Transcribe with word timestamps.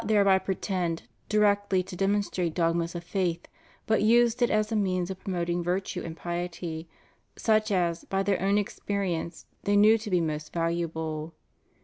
289 0.01 0.17
thereby 0.17 0.39
pretend 0.43 1.03
directly 1.29 1.83
to 1.83 1.95
demonstrate 1.95 2.55
dogmas 2.55 2.95
of 2.95 3.03
faith, 3.03 3.45
but 3.85 4.01
used 4.01 4.41
it 4.41 4.49
as 4.49 4.71
a 4.71 4.75
means 4.75 5.11
of 5.11 5.19
promoting 5.19 5.61
virtue 5.63 6.01
and 6.03 6.17
piety, 6.17 6.89
such 7.35 7.69
as, 7.71 8.03
by 8.05 8.23
their 8.23 8.41
own 8.41 8.57
experience, 8.57 9.45
they 9.61 9.75
knew 9.75 9.99
to 9.99 10.09
be 10.09 10.19
most 10.19 10.51
valu 10.53 10.79
able. 10.81 11.35